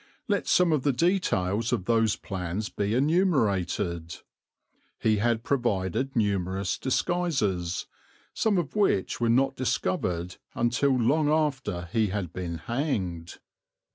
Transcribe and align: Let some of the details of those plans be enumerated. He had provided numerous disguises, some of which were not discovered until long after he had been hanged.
Let 0.27 0.47
some 0.47 0.71
of 0.71 0.81
the 0.81 0.93
details 0.93 1.71
of 1.71 1.85
those 1.85 2.15
plans 2.15 2.69
be 2.69 2.95
enumerated. 2.95 4.17
He 4.97 5.17
had 5.17 5.43
provided 5.43 6.15
numerous 6.15 6.79
disguises, 6.79 7.85
some 8.33 8.57
of 8.57 8.75
which 8.75 9.21
were 9.21 9.29
not 9.29 9.55
discovered 9.55 10.37
until 10.55 10.97
long 10.97 11.29
after 11.29 11.87
he 11.91 12.07
had 12.07 12.33
been 12.33 12.57
hanged. 12.65 13.37